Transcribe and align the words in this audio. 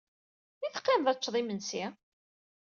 I 0.65 0.67
teqqimed 0.69 1.07
ad 1.07 1.17
teččed 1.17 1.35
imensi? 1.41 1.85